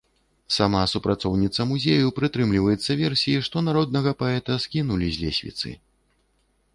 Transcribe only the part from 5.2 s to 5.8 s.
лесвіцы.